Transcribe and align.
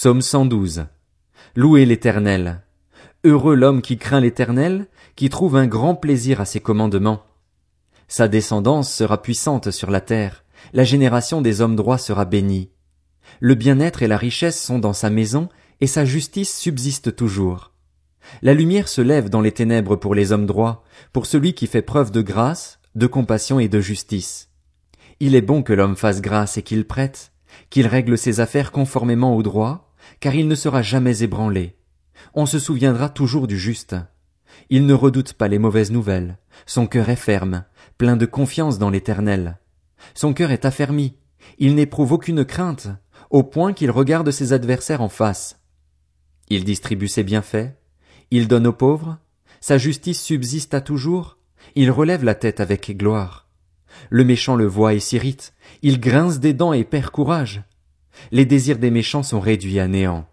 Psaume 0.00 0.22
112. 0.22 0.86
Louez 1.56 1.84
l'éternel. 1.84 2.62
Heureux 3.24 3.56
l'homme 3.56 3.82
qui 3.82 3.98
craint 3.98 4.20
l'éternel, 4.20 4.86
qui 5.16 5.28
trouve 5.28 5.56
un 5.56 5.66
grand 5.66 5.96
plaisir 5.96 6.40
à 6.40 6.44
ses 6.44 6.60
commandements. 6.60 7.24
Sa 8.06 8.28
descendance 8.28 8.94
sera 8.94 9.20
puissante 9.20 9.72
sur 9.72 9.90
la 9.90 10.00
terre, 10.00 10.44
la 10.72 10.84
génération 10.84 11.42
des 11.42 11.62
hommes 11.62 11.74
droits 11.74 11.98
sera 11.98 12.26
bénie. 12.26 12.70
Le 13.40 13.56
bien-être 13.56 14.04
et 14.04 14.06
la 14.06 14.16
richesse 14.16 14.62
sont 14.62 14.78
dans 14.78 14.92
sa 14.92 15.10
maison, 15.10 15.48
et 15.80 15.88
sa 15.88 16.04
justice 16.04 16.56
subsiste 16.56 17.16
toujours. 17.16 17.72
La 18.40 18.54
lumière 18.54 18.86
se 18.86 19.00
lève 19.00 19.28
dans 19.28 19.40
les 19.40 19.50
ténèbres 19.50 19.96
pour 19.96 20.14
les 20.14 20.30
hommes 20.30 20.46
droits, 20.46 20.84
pour 21.12 21.26
celui 21.26 21.54
qui 21.54 21.66
fait 21.66 21.82
preuve 21.82 22.12
de 22.12 22.22
grâce, 22.22 22.78
de 22.94 23.08
compassion 23.08 23.58
et 23.58 23.66
de 23.66 23.80
justice. 23.80 24.48
Il 25.18 25.34
est 25.34 25.42
bon 25.42 25.64
que 25.64 25.72
l'homme 25.72 25.96
fasse 25.96 26.20
grâce 26.20 26.56
et 26.56 26.62
qu'il 26.62 26.86
prête, 26.86 27.32
qu'il 27.68 27.88
règle 27.88 28.16
ses 28.16 28.38
affaires 28.38 28.70
conformément 28.70 29.34
au 29.34 29.42
droit, 29.42 29.87
car 30.20 30.34
il 30.34 30.48
ne 30.48 30.54
sera 30.54 30.82
jamais 30.82 31.22
ébranlé. 31.22 31.76
On 32.34 32.46
se 32.46 32.58
souviendra 32.58 33.08
toujours 33.08 33.46
du 33.46 33.58
juste. 33.58 33.96
Il 34.70 34.86
ne 34.86 34.94
redoute 34.94 35.34
pas 35.34 35.48
les 35.48 35.58
mauvaises 35.58 35.90
nouvelles. 35.90 36.38
Son 36.66 36.86
cœur 36.86 37.08
est 37.08 37.16
ferme, 37.16 37.64
plein 37.96 38.16
de 38.16 38.26
confiance 38.26 38.78
dans 38.78 38.90
l'éternel. 38.90 39.58
Son 40.14 40.32
cœur 40.32 40.50
est 40.50 40.64
affermi. 40.64 41.14
Il 41.58 41.74
n'éprouve 41.74 42.12
aucune 42.12 42.44
crainte, 42.44 42.88
au 43.30 43.42
point 43.42 43.72
qu'il 43.72 43.90
regarde 43.90 44.30
ses 44.30 44.52
adversaires 44.52 45.02
en 45.02 45.08
face. 45.08 45.60
Il 46.48 46.64
distribue 46.64 47.08
ses 47.08 47.24
bienfaits. 47.24 47.74
Il 48.30 48.48
donne 48.48 48.66
aux 48.66 48.72
pauvres. 48.72 49.18
Sa 49.60 49.78
justice 49.78 50.22
subsiste 50.22 50.74
à 50.74 50.80
toujours. 50.80 51.38
Il 51.74 51.90
relève 51.90 52.24
la 52.24 52.34
tête 52.34 52.60
avec 52.60 52.96
gloire. 52.96 53.48
Le 54.10 54.24
méchant 54.24 54.56
le 54.56 54.66
voit 54.66 54.94
et 54.94 55.00
s'irrite. 55.00 55.54
Il 55.82 56.00
grince 56.00 56.38
des 56.38 56.52
dents 56.52 56.72
et 56.72 56.84
perd 56.84 57.10
courage. 57.10 57.62
Les 58.30 58.44
désirs 58.44 58.78
des 58.78 58.90
méchants 58.90 59.22
sont 59.22 59.40
réduits 59.40 59.80
à 59.80 59.88
néant. 59.88 60.26